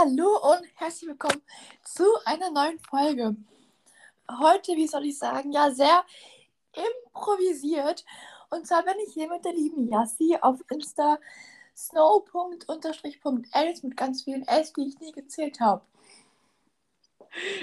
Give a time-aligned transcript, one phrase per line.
[0.00, 1.42] Hallo und herzlich willkommen
[1.82, 3.34] zu einer neuen Folge.
[4.30, 6.04] Heute, wie soll ich sagen, ja, sehr
[6.72, 8.04] improvisiert.
[8.48, 11.18] Und zwar bin ich hier mit der lieben Yassi auf Insta
[11.76, 13.02] snow.els
[13.82, 15.84] mit ganz vielen S, die ich nie gezählt habe.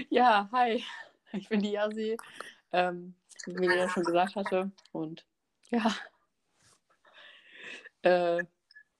[0.10, 0.84] Ja, hi.
[1.32, 2.18] Ich bin die Yassi,
[2.74, 3.16] ähm,
[3.46, 4.72] wie ich ja schon gesagt hatte.
[4.92, 5.26] Und
[5.70, 5.96] ja.
[8.02, 8.44] Äh,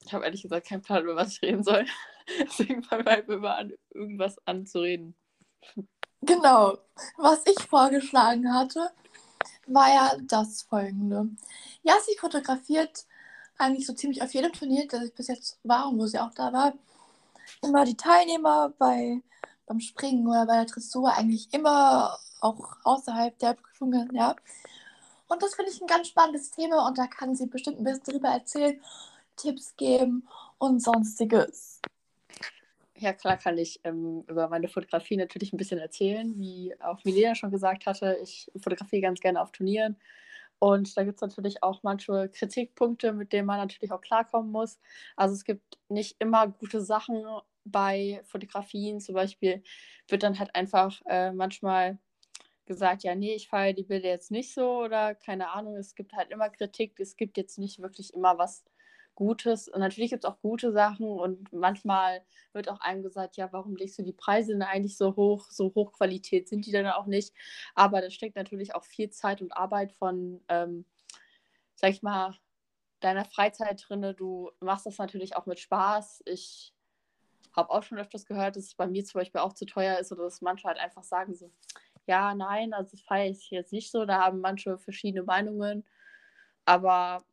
[0.06, 1.84] ich habe ehrlich gesagt keinen Plan, über was ich reden soll.
[2.40, 5.14] Deswegen fangen wir halt immer an, irgendwas anzureden.
[6.22, 6.78] Genau.
[7.16, 8.90] Was ich vorgeschlagen hatte,
[9.66, 11.28] war ja das folgende.
[11.82, 13.04] Ja, sie fotografiert
[13.58, 16.32] eigentlich so ziemlich auf jedem Turnier, das ich bis jetzt war und wo sie auch
[16.34, 16.74] da war,
[17.62, 19.22] immer die Teilnehmer bei,
[19.66, 24.36] beim Springen oder bei der Dressur, eigentlich immer auch außerhalb der Prüfungen, ja.
[25.28, 28.04] Und das finde ich ein ganz spannendes Thema und da kann sie bestimmt ein bisschen
[28.04, 28.80] drüber erzählen,
[29.36, 30.26] Tipps geben
[30.58, 31.80] und sonstiges.
[32.98, 36.34] Ja, klar kann ich ähm, über meine Fotografie natürlich ein bisschen erzählen.
[36.38, 39.96] Wie auch Milena schon gesagt hatte, ich fotografiere ganz gerne auf Turnieren.
[40.58, 44.78] Und da gibt es natürlich auch manche Kritikpunkte, mit denen man natürlich auch klarkommen muss.
[45.14, 47.22] Also es gibt nicht immer gute Sachen
[47.64, 49.00] bei Fotografien.
[49.00, 49.62] Zum Beispiel
[50.08, 51.98] wird dann halt einfach äh, manchmal
[52.64, 55.76] gesagt, ja, nee, ich feiere die Bilder jetzt nicht so oder keine Ahnung.
[55.76, 56.98] Es gibt halt immer Kritik.
[56.98, 58.64] Es gibt jetzt nicht wirklich immer was
[59.16, 59.68] Gutes.
[59.68, 62.22] Und natürlich gibt es auch gute Sachen und manchmal
[62.52, 65.50] wird auch einem gesagt, ja, warum legst du die Preise denn eigentlich so hoch?
[65.50, 67.34] So Hochqualität sind die dann auch nicht.
[67.74, 70.84] Aber da steckt natürlich auch viel Zeit und Arbeit von, ähm,
[71.74, 72.36] sag ich mal,
[73.00, 74.14] deiner Freizeit drin.
[74.16, 76.22] Du machst das natürlich auch mit Spaß.
[76.26, 76.72] Ich
[77.56, 80.12] habe auch schon öfters gehört, dass es bei mir zum Beispiel auch zu teuer ist
[80.12, 81.50] oder dass manche halt einfach sagen so,
[82.06, 84.04] ja, nein, also das feiere ich jetzt nicht so.
[84.04, 85.84] Da haben manche verschiedene Meinungen.
[86.64, 87.24] Aber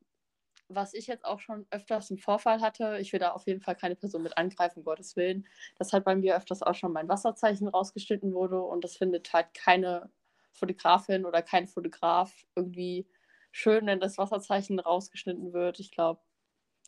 [0.70, 3.76] was ich jetzt auch schon öfters einen Vorfall hatte, ich will da auf jeden Fall
[3.76, 5.48] keine Person mit angreifen, um Gottes Willen,
[5.78, 9.54] dass halt bei mir öfters auch schon mein Wasserzeichen rausgeschnitten wurde und das findet halt
[9.54, 10.10] keine
[10.54, 13.08] Fotografin oder kein Fotograf irgendwie
[13.52, 15.80] schön, wenn das Wasserzeichen rausgeschnitten wird.
[15.80, 16.22] Ich glaube,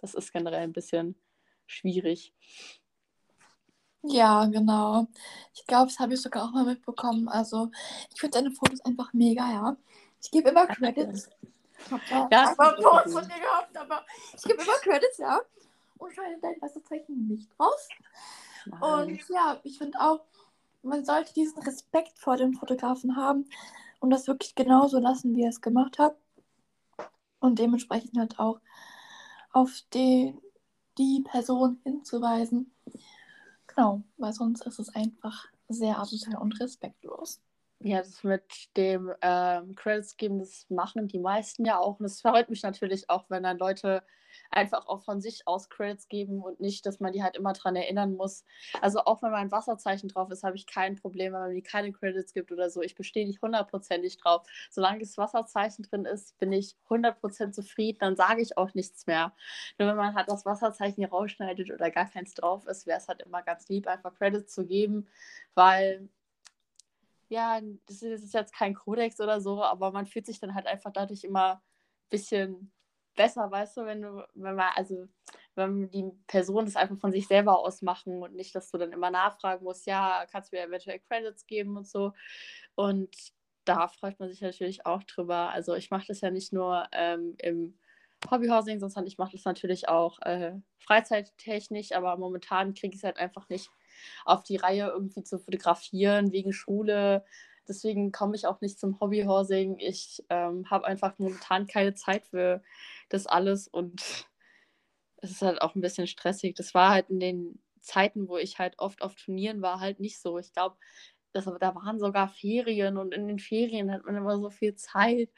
[0.02, 1.16] das ist generell ein bisschen
[1.68, 2.34] schwierig.
[4.04, 5.08] Ja, genau.
[5.54, 7.28] Ich glaube, das habe ich sogar auch mal mitbekommen.
[7.28, 7.72] Also,
[8.14, 9.78] ich finde deine Fotos einfach mega, ja.
[10.22, 11.28] Ich gebe immer Credits.
[11.28, 11.55] Habe
[11.92, 15.40] ja, einfach Post von dir gehabt, aber ich gebe immer Credits, ja.
[15.98, 17.90] Und schneide dein Wasserzeichen nicht raus.
[18.66, 18.82] Nein.
[18.82, 20.22] Und ja, ich finde auch,
[20.84, 23.50] man sollte diesen Respekt vor dem Fotografen haben
[24.00, 26.16] und das wirklich genauso lassen, wie er es gemacht hat.
[27.40, 28.60] Und dementsprechend halt auch
[29.52, 30.38] auf die,
[30.98, 32.72] die Person hinzuweisen.
[33.68, 37.42] Genau, weil sonst ist es einfach sehr asozial und respektlos.
[37.80, 42.00] Ja, das mit dem ähm, Credits geben, das machen die meisten ja auch.
[42.00, 44.04] Und es freut mich natürlich auch, wenn dann Leute
[44.52, 47.76] einfach auch von sich aus Credits geben und nicht, dass man die halt immer dran
[47.76, 48.44] erinnern muss.
[48.82, 51.92] Also auch wenn mein Wasserzeichen drauf ist, habe ich kein Problem, wenn man mir keine
[51.92, 52.82] Credits gibt oder so.
[52.82, 54.46] Ich bestehe nicht hundertprozentig drauf.
[54.70, 59.34] Solange das Wasserzeichen drin ist, bin ich hundertprozentig zufrieden, dann sage ich auch nichts mehr.
[59.78, 63.08] Nur wenn man halt das Wasserzeichen hier rausschneidet oder gar keins drauf ist, wäre es
[63.08, 65.08] halt immer ganz lieb, einfach Credits zu geben,
[65.54, 66.10] weil
[67.30, 70.92] ja, das ist jetzt kein Kodex oder so, aber man fühlt sich dann halt einfach
[70.92, 71.62] dadurch immer ein
[72.10, 72.72] bisschen
[73.16, 75.08] besser, weißt du, wenn du, wenn man, also
[75.56, 78.92] wenn die Person das einfach von sich selber aus machen und nicht, dass du dann
[78.92, 82.12] immer nachfragen musst, ja, kannst du mir eventuell Credits geben und so.
[82.76, 83.16] Und
[83.64, 85.50] da freut man sich natürlich auch drüber.
[85.50, 87.80] Also ich mache das ja nicht nur ähm, im
[88.30, 93.18] Hobbyhousing, sondern ich mache das natürlich auch äh, freizeittechnisch, aber momentan kriege ich es halt
[93.18, 93.70] einfach nicht
[94.26, 97.26] auf die Reihe, irgendwie zu fotografieren wegen Schule.
[97.68, 99.80] Deswegen komme ich auch nicht zum Hobbyhorsing.
[99.80, 102.62] Ich ähm, habe einfach momentan keine Zeit für
[103.10, 104.02] das alles und
[105.18, 106.56] es ist halt auch ein bisschen stressig.
[106.56, 110.20] Das war halt in den Zeiten, wo ich halt oft auf Turnieren war, halt nicht
[110.20, 110.38] so.
[110.38, 110.78] Ich glaube,
[111.34, 115.30] da waren sogar Ferien und in den Ferien hat man immer so viel Zeit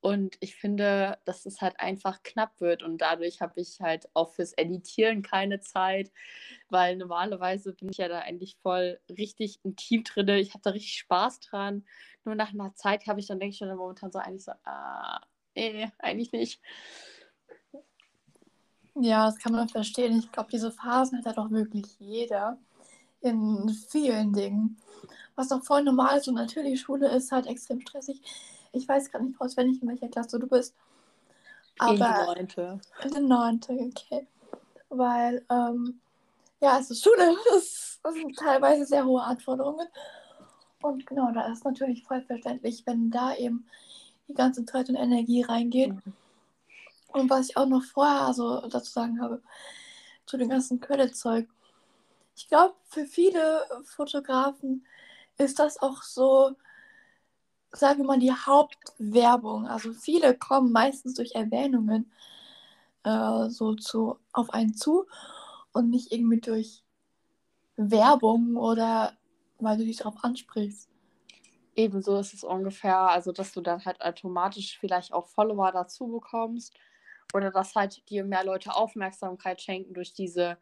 [0.00, 4.30] und ich finde, dass es halt einfach knapp wird und dadurch habe ich halt auch
[4.30, 6.12] fürs Editieren keine Zeit,
[6.68, 10.28] weil normalerweise bin ich ja da eigentlich voll richtig im Team drin.
[10.28, 11.84] Ich habe da richtig Spaß dran.
[12.24, 15.20] Nur nach einer Zeit habe ich dann, denke ich schon momentan so eigentlich so, ah,
[15.56, 16.60] nee, eigentlich nicht.
[18.94, 20.18] Ja, das kann man verstehen.
[20.18, 22.58] Ich glaube, diese Phasen hat halt auch wirklich jeder
[23.20, 24.76] in vielen Dingen.
[25.34, 28.20] Was doch voll normal ist und natürlich Schule ist halt extrem stressig.
[28.72, 30.74] Ich weiß gar nicht auswendig, in welcher Klasse du bist.
[31.78, 32.80] Aber in der neunte.
[33.04, 34.26] In der neunte, okay.
[34.88, 36.00] Weil, ähm,
[36.60, 37.36] ja, es ist Schule.
[37.50, 39.86] Das, das sind teilweise sehr hohe Anforderungen.
[40.82, 43.66] Und genau, da ist natürlich voll verständlich, wenn da eben
[44.28, 45.92] die ganze Zeit und Energie reingeht.
[45.92, 46.12] Mhm.
[47.08, 49.42] Und was ich auch noch vorher so dazu sagen habe,
[50.26, 51.48] zu dem ganzen Credit-Zeug.
[52.36, 54.84] ich glaube, für viele Fotografen
[55.38, 56.52] ist das auch so,
[57.72, 59.66] sagen wir mal, die Hauptwerbung.
[59.66, 62.10] Also viele kommen meistens durch Erwähnungen
[63.04, 65.06] äh, so zu, auf einen zu
[65.72, 66.82] und nicht irgendwie durch
[67.76, 69.16] Werbung oder
[69.58, 70.88] weil du dich darauf ansprichst.
[71.76, 76.74] Ebenso ist es ungefähr, also dass du dann halt automatisch vielleicht auch Follower dazu bekommst
[77.34, 80.58] oder dass halt dir mehr Leute Aufmerksamkeit schenken durch diese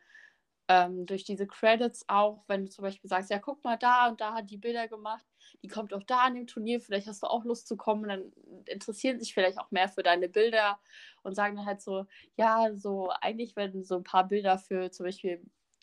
[0.68, 4.20] ähm, durch diese Credits auch, wenn du zum Beispiel sagst, ja, guck mal da und
[4.20, 5.24] da hat die Bilder gemacht,
[5.62, 8.32] die kommt auch da an dem Turnier, vielleicht hast du auch Lust zu kommen, dann
[8.66, 10.78] interessieren sich vielleicht auch mehr für deine Bilder
[11.22, 15.06] und sagen dann halt so, ja, so eigentlich, wenn so ein paar Bilder für zum
[15.06, 15.40] Beispiel,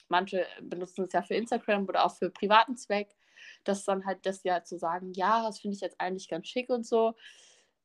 [0.10, 3.16] manche benutzen es ja für Instagram oder auch für privaten Zweck,
[3.64, 6.48] dass dann halt, dass die halt so sagen, ja, das finde ich jetzt eigentlich ganz
[6.48, 7.16] schick und so.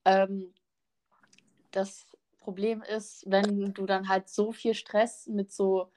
[0.05, 0.53] Ähm,
[1.71, 2.06] das
[2.39, 5.93] Problem ist, wenn du dann halt so viel Stress mit so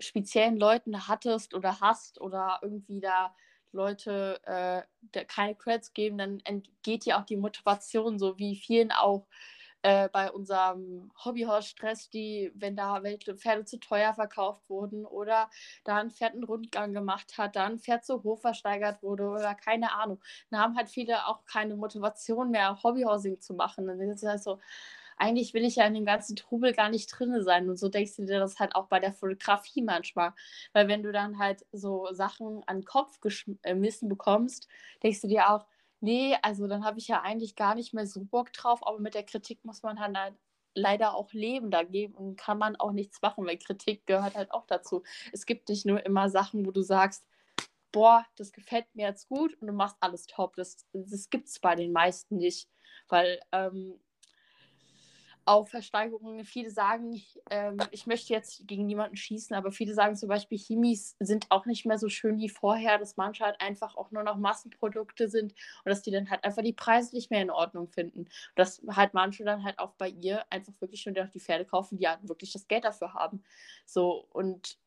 [0.00, 3.34] speziellen Leuten hattest oder hast oder irgendwie da
[3.72, 9.26] Leute äh, keine Creds geben, dann entgeht dir auch die Motivation, so wie vielen auch
[9.82, 15.50] äh, bei unserem Hobbyhaus-Stress, die, wenn da welche Pferde zu teuer verkauft wurden oder
[15.84, 19.54] da ein Pferd einen Rundgang gemacht hat, da ein Pferd zu hoch versteigert wurde oder
[19.54, 20.22] keine Ahnung.
[20.50, 23.86] Dann haben halt viele auch keine Motivation mehr, Hobbyhousing zu machen.
[23.86, 24.58] Dann ist es halt so,
[25.16, 27.68] eigentlich will ich ja in dem ganzen Trubel gar nicht drin sein.
[27.68, 30.32] Und so denkst du dir das halt auch bei der Fotografie manchmal.
[30.72, 34.68] Weil wenn du dann halt so Sachen an den Kopf geschmissen bekommst,
[35.02, 35.66] denkst du dir auch,
[36.00, 39.14] nee, also dann habe ich ja eigentlich gar nicht mehr so Bock drauf, aber mit
[39.14, 40.36] der Kritik muss man halt
[40.74, 41.70] leider auch leben.
[41.70, 45.02] Dagegen kann man auch nichts machen, weil Kritik gehört halt auch dazu.
[45.32, 47.26] Es gibt nicht nur immer Sachen, wo du sagst,
[47.92, 50.56] boah, das gefällt mir jetzt gut und du machst alles top.
[50.56, 52.68] Das, das gibt es bei den meisten nicht.
[53.08, 54.00] Weil ähm,
[55.46, 56.44] auf Versteigerungen.
[56.44, 61.16] Viele sagen, ähm, ich möchte jetzt gegen niemanden schießen, aber viele sagen zum Beispiel, Chimis
[61.20, 64.36] sind auch nicht mehr so schön wie vorher, dass manche halt einfach auch nur noch
[64.36, 68.20] Massenprodukte sind und dass die dann halt einfach die Preise nicht mehr in Ordnung finden.
[68.20, 71.98] Und dass halt manche dann halt auch bei ihr einfach wirklich schon die Pferde kaufen,
[71.98, 73.42] die halt wirklich das Geld dafür haben.
[73.86, 74.78] So, und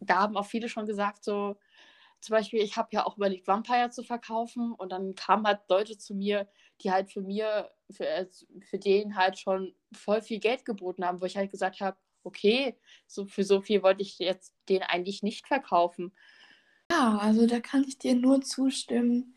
[0.00, 1.56] da haben auch viele schon gesagt, so,
[2.20, 5.96] zum Beispiel, ich habe ja auch überlegt, Vampire zu verkaufen und dann kamen halt Leute
[5.96, 6.48] zu mir,
[6.82, 8.26] die halt für mir, für, äh,
[8.68, 12.78] für den halt schon voll viel Geld geboten haben, wo ich halt gesagt habe, okay,
[13.06, 16.12] so für so viel wollte ich jetzt den eigentlich nicht verkaufen.
[16.90, 19.34] Ja, also da kann ich dir nur zustimmen.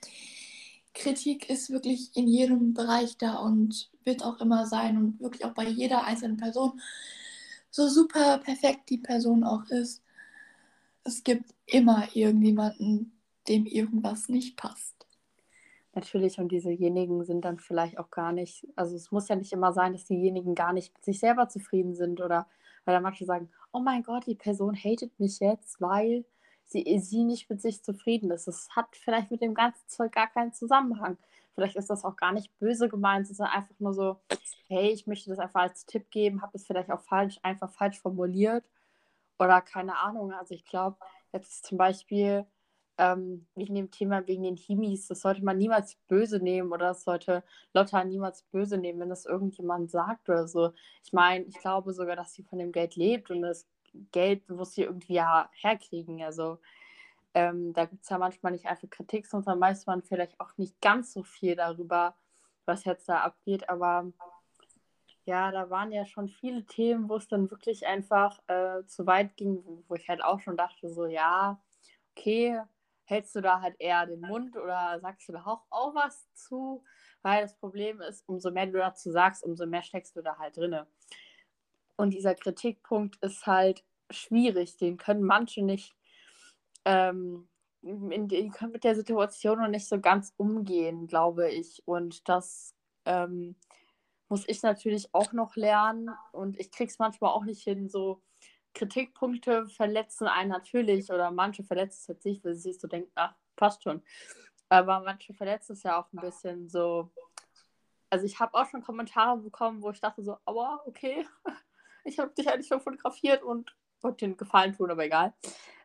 [0.94, 5.54] Kritik ist wirklich in jedem Bereich da und wird auch immer sein und wirklich auch
[5.54, 6.82] bei jeder einzelnen Person,
[7.70, 10.04] so super perfekt die Person auch ist
[11.04, 15.08] es gibt immer irgendjemanden, dem irgendwas nicht passt.
[15.96, 19.74] Natürlich, und diesejenigen sind dann vielleicht auch gar nicht, also es muss ja nicht immer
[19.74, 22.48] sein, dass diejenigen gar nicht mit sich selber zufrieden sind oder
[22.86, 26.26] weil dann manche sagen, oh mein Gott, die Person hatet mich jetzt, weil
[26.66, 28.48] sie, sie nicht mit sich zufrieden ist.
[28.48, 31.18] Das hat vielleicht mit dem ganzen Zeug gar keinen Zusammenhang.
[31.54, 34.18] Vielleicht ist das auch gar nicht böse gemeint, sondern einfach nur so,
[34.68, 38.00] hey, ich möchte das einfach als Tipp geben, habe es vielleicht auch falsch, einfach falsch
[38.00, 38.64] formuliert
[39.40, 40.34] oder keine Ahnung.
[40.34, 40.98] Also ich glaube,
[41.32, 42.46] jetzt zum Beispiel
[42.98, 47.04] ähm, wegen dem Thema, wegen den Himis, das sollte man niemals böse nehmen oder das
[47.04, 47.44] sollte
[47.74, 50.74] Lotta niemals böse nehmen, wenn das irgendjemand sagt oder so.
[51.04, 53.68] Ich meine, ich glaube sogar, dass sie von dem Geld lebt und das
[54.12, 56.22] Geld muss sie irgendwie ja herkriegen.
[56.24, 56.60] Also
[57.34, 60.80] ähm, da gibt es ja manchmal nicht einfach Kritik, sondern weiß man vielleicht auch nicht
[60.82, 62.16] ganz so viel darüber,
[62.66, 63.70] was jetzt da abgeht.
[63.70, 64.12] Aber
[65.26, 69.38] ja, da waren ja schon viele Themen, wo es dann wirklich einfach äh, zu weit
[69.38, 71.62] ging, wo, wo, ich halt auch schon dachte, so, ja,
[72.12, 72.62] okay,
[73.06, 76.84] hältst du da halt eher den Mund oder sagst du da auch, auch was zu?
[77.22, 80.58] Weil das Problem ist, umso mehr du dazu sagst, umso mehr steckst du da halt
[80.58, 80.88] drinne.
[81.96, 85.96] Und dieser Kritikpunkt ist halt schwierig, den können manche nicht,
[86.86, 87.48] ähm,
[87.82, 91.82] in, die können mit der Situation noch nicht so ganz umgehen, glaube ich.
[91.86, 92.76] Und das
[93.06, 93.56] ähm,
[94.34, 98.24] muss ich natürlich auch noch lernen und ich kriege es manchmal auch nicht hin, so
[98.74, 103.36] Kritikpunkte verletzen einen natürlich oder manche verletzen es nicht, weil sie sich so denken, ach,
[103.56, 104.02] passt schon.
[104.70, 107.12] Aber manche verletzen es ja auch ein bisschen so.
[108.10, 111.28] Also ich habe auch schon Kommentare bekommen, wo ich dachte so, aber okay,
[112.04, 115.36] ich habe dich eigentlich schon fotografiert und wollte dir Gefallen tun, aber egal.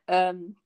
[0.06, 0.56] Ähm,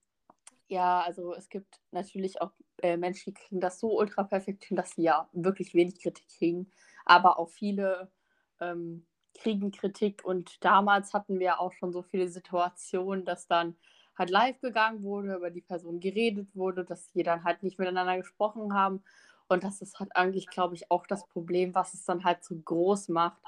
[0.69, 4.77] ja, also es gibt natürlich auch äh, Menschen, die kriegen das so ultra perfekt hin,
[4.77, 6.71] dass sie ja wirklich wenig Kritik kriegen
[7.05, 8.11] aber auch viele
[8.59, 9.05] ähm,
[9.35, 13.75] kriegen Kritik und damals hatten wir auch schon so viele Situationen, dass dann
[14.17, 18.17] halt live gegangen wurde, über die Person geredet wurde, dass die dann halt nicht miteinander
[18.17, 19.03] gesprochen haben
[19.47, 22.55] und das ist halt eigentlich, glaube ich, auch das Problem, was es dann halt so
[22.55, 23.41] groß macht,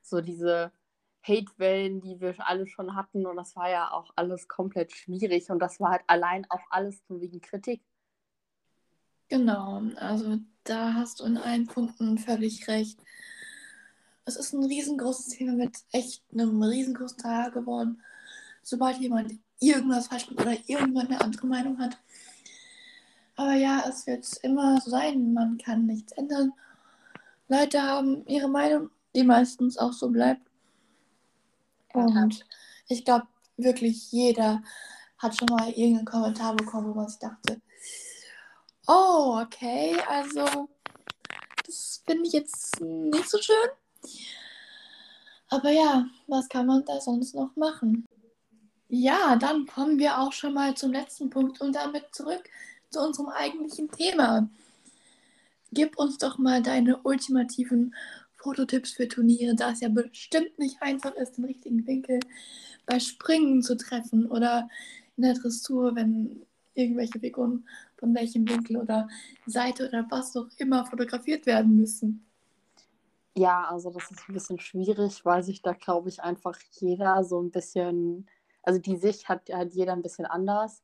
[0.00, 0.72] so diese
[1.22, 3.26] Hatewellen, die wir alle schon hatten.
[3.26, 5.50] Und das war ja auch alles komplett schwierig.
[5.50, 7.82] Und das war halt allein auch alles nur wegen Kritik.
[9.32, 12.98] Genau, also da hast du in allen Punkten völlig recht.
[14.26, 18.02] Es ist ein riesengroßes Thema mit echt einem riesengroßen Teil geworden.
[18.62, 21.96] Sobald jemand irgendwas falsch macht oder irgendwann eine andere Meinung hat.
[23.36, 25.32] Aber ja, es wird immer so sein.
[25.32, 26.52] Man kann nichts ändern.
[27.48, 30.46] Leute haben ihre Meinung, die meistens auch so bleibt.
[31.94, 32.44] Und
[32.86, 34.62] ich glaube, wirklich jeder
[35.16, 37.62] hat schon mal irgendeinen Kommentar bekommen, wo man sich dachte,
[38.86, 40.68] oh, okay, also
[41.66, 43.56] das finde ich jetzt nicht so schön.
[45.48, 48.06] Aber ja, was kann man da sonst noch machen?
[48.88, 52.42] Ja, dann kommen wir auch schon mal zum letzten Punkt und damit zurück
[52.90, 54.48] zu unserem eigentlichen Thema.
[55.72, 57.94] Gib uns doch mal deine ultimativen
[58.36, 62.20] Fototipps für Turniere, da es ja bestimmt nicht einfach ist, den richtigen Winkel
[62.86, 64.68] bei Springen zu treffen oder
[65.16, 67.66] in der Dressur, wenn irgendwelche Figuren
[68.02, 69.06] von welchem Winkel oder
[69.46, 72.26] Seite oder was auch immer fotografiert werden müssen.
[73.36, 77.40] Ja, also das ist ein bisschen schwierig, weil sich da, glaube ich, einfach jeder so
[77.40, 78.26] ein bisschen,
[78.64, 80.82] also die Sicht hat, hat jeder ein bisschen anders.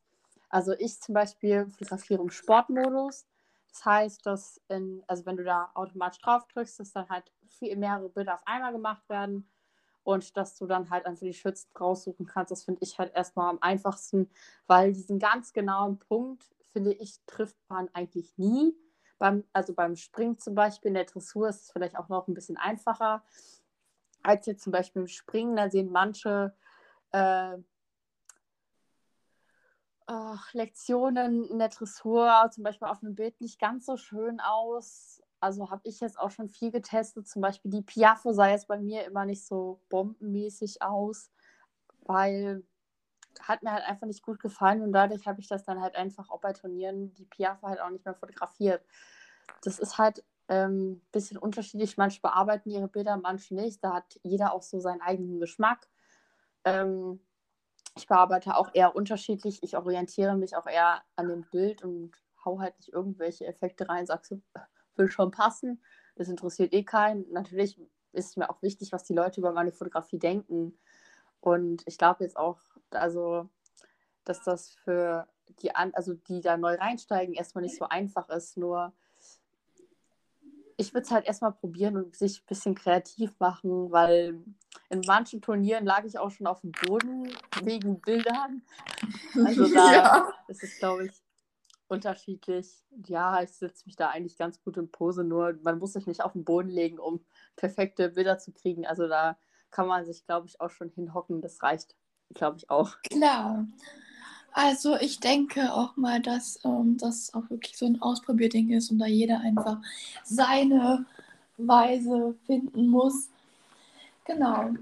[0.48, 3.26] Also ich zum Beispiel fotografiere im Sportmodus.
[3.72, 7.76] Das heißt, dass in, also wenn du da automatisch drauf drückst, dass dann halt viel
[7.76, 9.48] mehrere Bilder auf einmal gemacht werden
[10.04, 12.52] und dass du dann halt einfach die Schützen raussuchen kannst.
[12.52, 14.30] Das finde ich halt erstmal am einfachsten,
[14.68, 18.76] weil diesen ganz genauen Punkt, finde ich, trifft man eigentlich nie.
[19.18, 22.34] Beim, also beim Springen zum Beispiel in der Dressur ist es vielleicht auch noch ein
[22.34, 23.24] bisschen einfacher
[24.22, 25.56] als jetzt zum Beispiel im Springen.
[25.56, 26.54] Da sehen manche
[27.12, 27.56] äh,
[30.06, 35.22] ach, Lektionen in der Dressur zum Beispiel auf einem Bild nicht ganz so schön aus.
[35.40, 37.28] Also habe ich jetzt auch schon viel getestet.
[37.28, 41.30] Zum Beispiel die Piaffe sah jetzt bei mir immer nicht so bombenmäßig aus,
[42.00, 42.64] weil
[43.42, 46.30] hat mir halt einfach nicht gut gefallen und dadurch habe ich das dann halt einfach
[46.30, 48.84] auch bei Turnieren die Piaffe halt auch nicht mehr fotografiert.
[49.62, 51.96] Das ist halt ein ähm, bisschen unterschiedlich.
[51.96, 53.84] Manche bearbeiten ihre Bilder, manche nicht.
[53.84, 55.88] Da hat jeder auch so seinen eigenen Geschmack.
[56.64, 57.20] Ähm,
[57.96, 59.62] ich bearbeite auch eher unterschiedlich.
[59.62, 62.12] Ich orientiere mich auch eher an dem Bild und
[62.44, 64.42] hau halt nicht irgendwelche Effekte rein, sagst du,
[64.96, 65.82] will schon passen.
[66.16, 67.30] Das interessiert eh keinen.
[67.30, 67.80] Natürlich
[68.12, 70.78] ist mir auch wichtig, was die Leute über meine Fotografie denken.
[71.40, 72.58] Und ich glaube jetzt auch,
[72.90, 73.48] also,
[74.24, 75.28] dass das für
[75.60, 78.56] die, also die da neu reinsteigen, erstmal nicht so einfach ist.
[78.56, 78.92] Nur
[80.76, 84.40] ich würde es halt erstmal probieren und sich ein bisschen kreativ machen, weil
[84.90, 88.62] in manchen Turnieren lag ich auch schon auf dem Boden wegen Bildern.
[89.44, 90.32] Also da ja.
[90.48, 91.12] ist es, glaube ich,
[91.86, 92.84] unterschiedlich.
[93.06, 96.22] Ja, ich setze mich da eigentlich ganz gut in Pose, nur man muss sich nicht
[96.22, 97.24] auf den Boden legen, um
[97.56, 98.86] perfekte Bilder zu kriegen.
[98.86, 99.38] Also da
[99.70, 101.40] kann man sich, glaube ich, auch schon hinhocken.
[101.40, 101.94] Das reicht,
[102.34, 102.96] glaube ich, auch.
[103.02, 103.66] Klar.
[104.52, 108.98] Also ich denke auch mal, dass ähm, das auch wirklich so ein Ausprobierding ist und
[108.98, 109.78] da jeder einfach
[110.24, 111.06] seine
[111.56, 113.28] Weise finden muss.
[114.24, 114.74] Genau.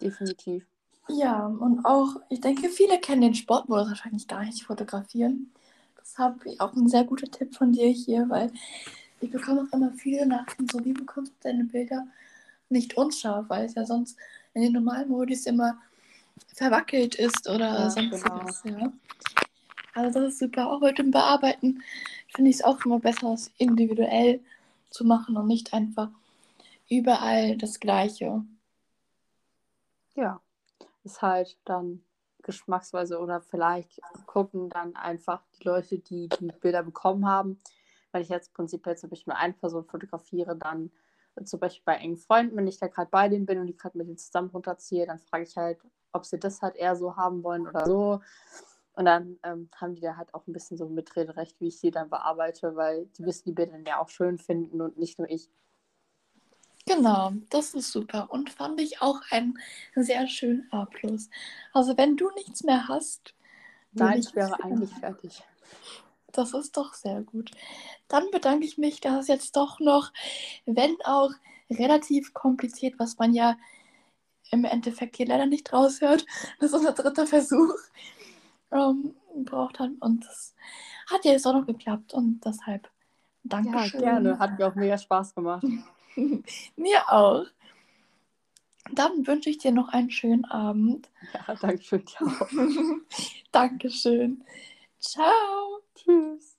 [0.00, 0.66] Definitiv.
[1.08, 5.52] Ja, und auch, ich denke, viele kennen den Sportmodus wahrscheinlich gar nicht fotografieren.
[5.96, 8.52] Das habe ich auch ein sehr guter Tipp von dir hier, weil
[9.20, 12.06] ich bekomme auch immer viele Nachrichten, so wie bekommst du deine Bilder
[12.68, 14.18] nicht unscharf, weil es ja sonst
[14.54, 15.78] in den normalen Modus immer
[16.54, 18.62] verwackelt ist oder ja, sonstiges.
[18.62, 18.78] Genau.
[18.78, 18.92] Ja.
[19.94, 20.70] Also das ist super.
[20.70, 21.82] Auch mit dem Bearbeiten
[22.34, 24.40] finde ich es auch immer besser, es individuell
[24.90, 26.10] zu machen und nicht einfach
[26.88, 28.44] überall das Gleiche.
[30.14, 30.40] Ja,
[31.04, 32.02] ist halt dann
[32.42, 37.58] geschmacksweise oder vielleicht gucken dann einfach die Leute, die die Bilder bekommen haben.
[38.12, 40.90] Wenn ich jetzt prinzipiell zum Beispiel eine Person fotografiere, dann
[41.44, 43.98] zum Beispiel bei engen Freunden, wenn ich da gerade bei denen bin und die gerade
[43.98, 45.78] mit denen zusammen runterziehe, dann frage ich halt,
[46.12, 48.20] ob sie das halt eher so haben wollen oder so.
[48.94, 51.90] Und dann ähm, haben die da halt auch ein bisschen so Mitrederecht, wie ich sie
[51.90, 55.50] dann bearbeite, weil die wissen die Bilder ja auch schön finden und nicht nur ich.
[56.86, 59.58] Genau, das ist super und fand ich auch ein
[59.96, 60.88] sehr schön A+.
[61.72, 63.34] Also wenn du nichts mehr hast,
[63.92, 65.42] Nein, ich wäre eigentlich fertig.
[66.36, 67.50] Das ist doch sehr gut.
[68.08, 70.12] Dann bedanke ich mich, dass es jetzt doch noch,
[70.66, 71.30] wenn auch
[71.70, 73.56] relativ kompliziert, was man ja
[74.50, 76.24] im Endeffekt hier leider nicht raushört,
[76.60, 77.74] das ist unser dritter Versuch,
[78.70, 79.14] ähm,
[79.44, 79.90] braucht hat.
[80.00, 80.54] Und das
[81.10, 82.88] hat ja jetzt auch noch geklappt und deshalb
[83.42, 84.38] danke ja, gerne.
[84.38, 85.64] Hat mir auch mega Spaß gemacht.
[86.76, 87.46] mir auch.
[88.92, 91.10] Dann wünsche ich dir noch einen schönen Abend.
[91.32, 92.48] Ja, danke schön dir auch.
[93.52, 94.44] Dankeschön.
[95.00, 95.82] Ciao.
[95.96, 96.55] Tschüss.